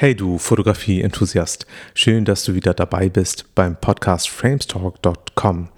Hey 0.00 0.14
du 0.14 0.38
Fotografie-Enthusiast, 0.38 1.66
schön, 1.92 2.24
dass 2.24 2.44
du 2.44 2.54
wieder 2.54 2.72
dabei 2.72 3.08
bist 3.08 3.52
beim 3.56 3.74
Podcast 3.74 4.30
framestalk.com. 4.30 5.70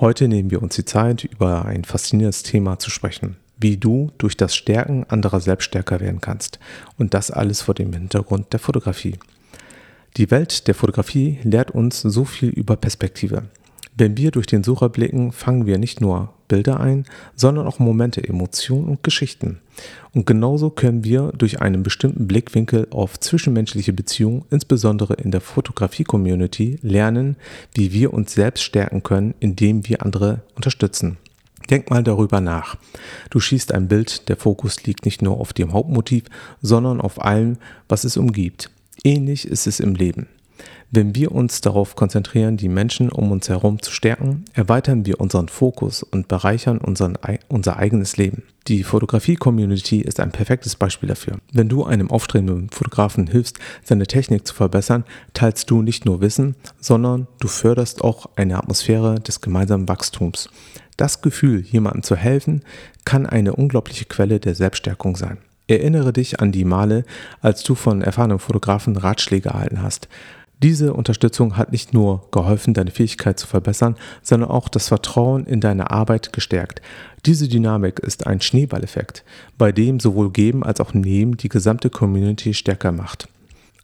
Heute 0.00 0.26
nehmen 0.26 0.50
wir 0.50 0.60
uns 0.60 0.74
die 0.74 0.84
Zeit, 0.84 1.22
über 1.22 1.66
ein 1.66 1.84
faszinierendes 1.84 2.42
Thema 2.42 2.80
zu 2.80 2.90
sprechen, 2.90 3.36
wie 3.58 3.76
du 3.76 4.10
durch 4.18 4.36
das 4.36 4.56
Stärken 4.56 5.04
anderer 5.08 5.38
selbst 5.38 5.66
stärker 5.66 6.00
werden 6.00 6.20
kannst. 6.20 6.58
Und 6.98 7.14
das 7.14 7.30
alles 7.30 7.62
vor 7.62 7.74
dem 7.74 7.92
Hintergrund 7.92 8.52
der 8.52 8.58
Fotografie. 8.58 9.20
Die 10.16 10.32
Welt 10.32 10.66
der 10.66 10.74
Fotografie 10.74 11.38
lehrt 11.44 11.70
uns 11.70 12.00
so 12.00 12.24
viel 12.24 12.48
über 12.48 12.74
Perspektive. 12.74 13.44
Wenn 13.96 14.16
wir 14.16 14.32
durch 14.32 14.46
den 14.48 14.64
Sucher 14.64 14.88
blicken, 14.88 15.30
fangen 15.30 15.66
wir 15.66 15.78
nicht 15.78 16.00
nur 16.00 16.34
Bilder 16.50 16.80
ein, 16.80 17.06
sondern 17.34 17.66
auch 17.66 17.78
Momente, 17.78 18.22
Emotionen 18.22 18.88
und 18.88 19.02
Geschichten. 19.02 19.60
Und 20.12 20.26
genauso 20.26 20.68
können 20.68 21.04
wir 21.04 21.32
durch 21.38 21.62
einen 21.62 21.82
bestimmten 21.82 22.26
Blickwinkel 22.26 22.88
auf 22.90 23.18
zwischenmenschliche 23.18 23.94
Beziehungen, 23.94 24.44
insbesondere 24.50 25.14
in 25.14 25.30
der 25.30 25.40
Fotografie-Community, 25.40 26.78
lernen, 26.82 27.36
wie 27.72 27.92
wir 27.92 28.12
uns 28.12 28.34
selbst 28.34 28.62
stärken 28.62 29.02
können, 29.02 29.34
indem 29.40 29.88
wir 29.88 30.02
andere 30.04 30.42
unterstützen. 30.56 31.16
Denk 31.70 31.88
mal 31.88 32.02
darüber 32.02 32.40
nach. 32.40 32.76
Du 33.30 33.38
schießt 33.38 33.72
ein 33.72 33.86
Bild, 33.86 34.28
der 34.28 34.36
Fokus 34.36 34.82
liegt 34.82 35.04
nicht 35.04 35.22
nur 35.22 35.38
auf 35.38 35.52
dem 35.52 35.72
Hauptmotiv, 35.72 36.24
sondern 36.60 37.00
auf 37.00 37.24
allem, 37.24 37.58
was 37.88 38.02
es 38.02 38.16
umgibt. 38.16 38.70
Ähnlich 39.04 39.46
ist 39.46 39.68
es 39.68 39.78
im 39.78 39.94
Leben. 39.94 40.26
Wenn 40.92 41.14
wir 41.14 41.30
uns 41.30 41.60
darauf 41.60 41.94
konzentrieren, 41.94 42.56
die 42.56 42.68
Menschen 42.68 43.10
um 43.10 43.30
uns 43.30 43.48
herum 43.48 43.80
zu 43.80 43.92
stärken, 43.92 44.44
erweitern 44.54 45.06
wir 45.06 45.20
unseren 45.20 45.46
Fokus 45.46 46.02
und 46.02 46.26
bereichern 46.26 46.78
unseren, 46.78 47.16
unser 47.46 47.76
eigenes 47.76 48.16
Leben. 48.16 48.42
Die 48.66 48.82
Fotografie-Community 48.82 50.00
ist 50.00 50.18
ein 50.18 50.32
perfektes 50.32 50.74
Beispiel 50.74 51.08
dafür. 51.08 51.36
Wenn 51.52 51.68
du 51.68 51.84
einem 51.84 52.10
aufstrebenden 52.10 52.70
Fotografen 52.70 53.28
hilfst, 53.28 53.60
seine 53.84 54.08
Technik 54.08 54.44
zu 54.48 54.52
verbessern, 54.52 55.04
teilst 55.32 55.70
du 55.70 55.80
nicht 55.80 56.06
nur 56.06 56.20
Wissen, 56.20 56.56
sondern 56.80 57.28
du 57.38 57.46
förderst 57.46 58.02
auch 58.02 58.28
eine 58.34 58.58
Atmosphäre 58.58 59.20
des 59.20 59.40
gemeinsamen 59.40 59.88
Wachstums. 59.88 60.50
Das 60.96 61.22
Gefühl, 61.22 61.60
jemandem 61.60 62.02
zu 62.02 62.16
helfen, 62.16 62.62
kann 63.04 63.26
eine 63.26 63.54
unglaubliche 63.54 64.06
Quelle 64.06 64.40
der 64.40 64.56
Selbststärkung 64.56 65.14
sein. 65.14 65.38
Erinnere 65.70 66.12
dich 66.12 66.40
an 66.40 66.50
die 66.50 66.64
Male, 66.64 67.04
als 67.42 67.62
du 67.62 67.76
von 67.76 68.02
erfahrenen 68.02 68.40
Fotografen 68.40 68.96
Ratschläge 68.96 69.50
erhalten 69.50 69.82
hast. 69.82 70.08
Diese 70.62 70.92
Unterstützung 70.92 71.56
hat 71.56 71.72
nicht 71.72 71.94
nur 71.94 72.28
geholfen, 72.32 72.74
deine 72.74 72.90
Fähigkeit 72.90 73.38
zu 73.38 73.46
verbessern, 73.46 73.96
sondern 74.22 74.50
auch 74.50 74.68
das 74.68 74.88
Vertrauen 74.88 75.46
in 75.46 75.60
deine 75.60 75.90
Arbeit 75.90 76.34
gestärkt. 76.34 76.82
Diese 77.24 77.48
Dynamik 77.48 77.98
ist 78.00 78.26
ein 78.26 78.42
Schneeballeffekt, 78.42 79.24
bei 79.56 79.72
dem 79.72 80.00
sowohl 80.00 80.30
Geben 80.30 80.62
als 80.62 80.80
auch 80.80 80.92
Nehmen 80.92 81.38
die 81.38 81.48
gesamte 81.48 81.88
Community 81.88 82.52
stärker 82.52 82.92
macht. 82.92 83.26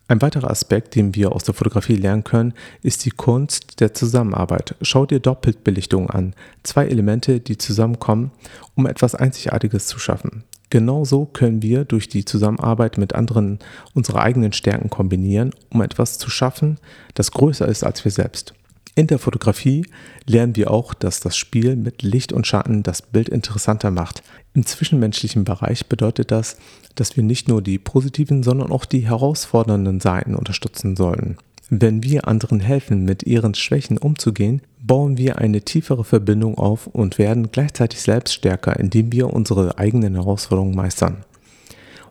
Ein 0.08 0.22
weiterer 0.22 0.50
Aspekt, 0.50 0.94
den 0.94 1.14
wir 1.14 1.32
aus 1.32 1.44
der 1.44 1.54
Fotografie 1.54 1.97
lernen 1.97 2.24
können, 2.24 2.54
ist 2.82 3.04
die 3.06 3.10
Kunst 3.10 3.80
der 3.80 3.94
Zusammenarbeit. 3.94 4.77
Schau 4.82 5.04
dir 5.04 5.19
Doppelbelichtung 5.19 6.10
an. 6.10 6.34
Zwei 6.62 6.86
Elemente, 6.86 7.41
die 7.41 7.58
zusammenkommen, 7.58 8.30
um 8.77 8.86
etwas 8.86 9.14
Einzigartiges 9.14 9.86
zu 9.86 9.98
schaffen. 9.98 10.44
Genauso 10.70 11.27
können 11.27 11.62
wir 11.62 11.84
durch 11.84 12.09
die 12.09 12.25
Zusammenarbeit 12.25 12.98
mit 12.98 13.14
anderen 13.14 13.61
unsere 13.95 14.20
eigenen 14.20 14.53
Stärken 14.53 14.91
kombinieren, 14.91 15.53
um 15.70 15.81
etwas 15.81 16.19
zu 16.19 16.28
schaffen, 16.28 16.78
das 17.14 17.31
größer 17.31 17.69
ist 17.69 17.84
als 17.84 18.05
wir 18.05 18.11
selbst. 18.11 18.55
In 18.98 19.06
der 19.06 19.19
Fotografie 19.19 19.87
lernen 20.25 20.56
wir 20.56 20.70
auch, 20.70 20.94
dass 20.94 21.20
das 21.20 21.37
Spiel 21.37 21.77
mit 21.77 22.03
Licht 22.03 22.33
und 22.33 22.47
Schatten 22.47 22.83
das 22.83 23.03
Bild 23.03 23.28
interessanter 23.28 23.91
macht. 23.91 24.22
Im 24.55 24.64
zwischenmenschlichen 24.64 25.44
Bereich 25.44 25.87
bedeutet 25.87 26.31
das, 26.31 26.56
dass 26.94 27.14
wir 27.14 27.22
nicht 27.22 27.47
nur 27.47 27.61
die 27.61 27.78
positiven, 27.78 28.42
sondern 28.42 28.72
auch 28.72 28.87
die 28.87 29.06
herausfordernden 29.06 30.00
Seiten 30.00 30.34
unterstützen 30.34 30.97
sollten. 30.97 31.37
Wenn 31.69 32.05
wir 32.05 32.28
anderen 32.28 32.61
helfen, 32.61 33.05
mit 33.05 33.25
ihren 33.25 33.54
Schwächen 33.54 33.99
umzugehen, 33.99 34.62
bauen 34.81 35.19
wir 35.19 35.38
eine 35.38 35.62
tiefere 35.62 36.04
Verbindung 36.04 36.59
auf 36.59 36.87
und 36.87 37.19
werden 37.19 37.50
gleichzeitig 37.50 38.00
selbst 38.00 38.34
stärker, 38.34 38.78
indem 38.78 39.10
wir 39.10 39.32
unsere 39.32 39.76
eigenen 39.76 40.15
Herausforderungen 40.15 40.76
meistern. 40.76 41.25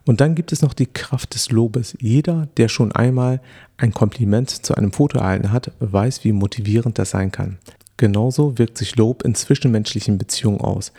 Und 0.04 0.20
dann 0.20 0.34
gibt 0.34 0.52
es 0.52 0.60
noch 0.60 0.74
die 0.74 0.86
Kraft 0.86 1.34
des 1.34 1.50
Lobes. 1.50 1.96
Jeder, 2.00 2.48
der 2.58 2.68
schon 2.68 2.92
einmal 2.92 3.40
ein 3.78 3.92
Kompliment 3.92 4.50
zu 4.50 4.74
einem 4.74 4.92
Foto 4.92 5.18
erhalten 5.18 5.50
hat, 5.52 5.72
weiß, 5.80 6.22
wie 6.22 6.32
motivierend 6.32 6.98
das 6.98 7.10
sein 7.10 7.32
kann. 7.32 7.58
Genauso 7.96 8.58
wirkt 8.58 8.76
sich 8.76 8.94
Lob 8.96 9.22
in 9.24 9.34
zwischenmenschlichen 9.34 10.18
Beziehungen 10.18 10.60
aus. 10.60 10.92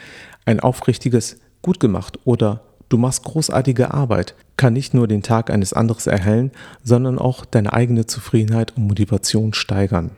Ein 0.45 0.59
aufrichtiges 0.59 1.37
Gut 1.61 1.79
gemacht 1.79 2.19
oder 2.25 2.63
Du 2.89 2.97
machst 2.97 3.23
großartige 3.23 3.93
Arbeit, 3.93 4.35
kann 4.55 4.73
nicht 4.73 4.93
nur 4.93 5.07
den 5.07 5.21
Tag 5.21 5.49
eines 5.49 5.73
anderen 5.73 6.11
erhellen, 6.11 6.51
sondern 6.83 7.19
auch 7.19 7.45
deine 7.45 7.73
eigene 7.73 8.05
Zufriedenheit 8.05 8.75
und 8.77 8.87
Motivation 8.87 9.53
steigern. 9.53 10.11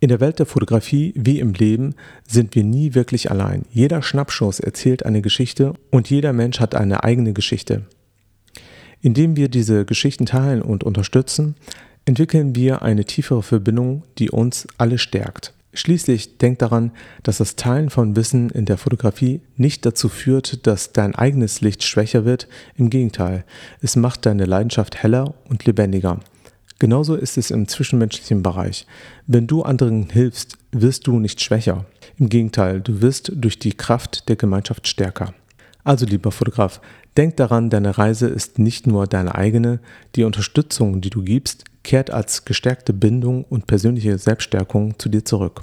In 0.00 0.08
der 0.08 0.20
Welt 0.20 0.38
der 0.38 0.44
Fotografie 0.44 1.14
wie 1.16 1.40
im 1.40 1.54
Leben 1.54 1.94
sind 2.28 2.54
wir 2.54 2.62
nie 2.62 2.94
wirklich 2.94 3.30
allein. 3.30 3.64
Jeder 3.70 4.02
Schnappschuss 4.02 4.60
erzählt 4.60 5.06
eine 5.06 5.22
Geschichte 5.22 5.72
und 5.90 6.10
jeder 6.10 6.34
Mensch 6.34 6.60
hat 6.60 6.74
eine 6.74 7.04
eigene 7.04 7.32
Geschichte. 7.32 7.86
Indem 9.00 9.36
wir 9.36 9.48
diese 9.48 9.86
Geschichten 9.86 10.26
teilen 10.26 10.60
und 10.60 10.84
unterstützen, 10.84 11.54
entwickeln 12.04 12.54
wir 12.54 12.82
eine 12.82 13.06
tiefere 13.06 13.42
Verbindung, 13.42 14.02
die 14.18 14.30
uns 14.30 14.66
alle 14.76 14.98
stärkt. 14.98 15.53
Schließlich 15.74 16.38
denk 16.38 16.60
daran, 16.60 16.92
dass 17.24 17.38
das 17.38 17.56
Teilen 17.56 17.90
von 17.90 18.16
Wissen 18.16 18.48
in 18.50 18.64
der 18.64 18.78
Fotografie 18.78 19.40
nicht 19.56 19.84
dazu 19.84 20.08
führt, 20.08 20.66
dass 20.66 20.92
dein 20.92 21.14
eigenes 21.14 21.60
Licht 21.60 21.82
schwächer 21.82 22.24
wird. 22.24 22.48
Im 22.76 22.90
Gegenteil, 22.90 23.44
es 23.80 23.96
macht 23.96 24.24
deine 24.24 24.44
Leidenschaft 24.44 25.02
heller 25.02 25.34
und 25.48 25.64
lebendiger. 25.64 26.20
Genauso 26.78 27.14
ist 27.16 27.38
es 27.38 27.50
im 27.50 27.68
zwischenmenschlichen 27.68 28.42
Bereich. 28.42 28.86
Wenn 29.26 29.46
du 29.46 29.62
anderen 29.62 30.10
hilfst, 30.10 30.58
wirst 30.72 31.06
du 31.06 31.18
nicht 31.18 31.40
schwächer. 31.40 31.86
Im 32.18 32.28
Gegenteil, 32.28 32.80
du 32.80 33.00
wirst 33.00 33.32
durch 33.34 33.58
die 33.58 33.72
Kraft 33.72 34.28
der 34.28 34.36
Gemeinschaft 34.36 34.86
stärker. 34.86 35.34
Also 35.84 36.06
lieber 36.06 36.32
Fotograf, 36.32 36.80
denk 37.16 37.36
daran, 37.36 37.68
deine 37.68 37.98
Reise 37.98 38.26
ist 38.26 38.58
nicht 38.58 38.86
nur 38.86 39.06
deine 39.06 39.34
eigene, 39.34 39.80
die 40.16 40.24
Unterstützung, 40.24 41.02
die 41.02 41.10
du 41.10 41.22
gibst, 41.22 41.64
kehrt 41.82 42.10
als 42.10 42.46
gestärkte 42.46 42.94
Bindung 42.94 43.44
und 43.44 43.66
persönliche 43.66 44.16
Selbststärkung 44.16 44.98
zu 44.98 45.10
dir 45.10 45.24
zurück. 45.24 45.62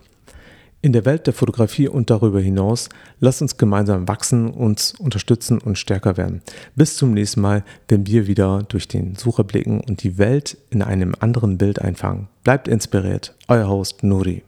In 0.84 0.94
der 0.94 1.06
Welt 1.06 1.28
der 1.28 1.34
Fotografie 1.34 1.88
und 1.88 2.10
darüber 2.10 2.40
hinaus, 2.40 2.90
lass 3.20 3.42
uns 3.42 3.58
gemeinsam 3.58 4.08
wachsen, 4.08 4.50
uns 4.50 4.96
unterstützen 5.00 5.60
und 5.60 5.78
stärker 5.78 6.18
werden. 6.18 6.42
Bis 6.76 6.98
zum 6.98 7.14
nächsten 7.14 7.42
Mal, 7.42 7.64
wenn 7.88 8.08
wir 8.08 8.26
wieder 8.26 8.64
durch 8.68 8.88
den 8.88 9.16
Sucher 9.16 9.44
blicken 9.44 9.82
und 9.82 10.02
die 10.02 10.18
Welt 10.18 10.58
in 10.72 10.82
einem 10.82 11.14
anderen 11.20 11.60
Bild 11.60 11.80
einfangen. 11.80 12.30
Bleibt 12.44 12.68
inspiriert, 12.68 13.36
euer 13.48 13.68
Host 13.68 14.04
Nuri. 14.04 14.44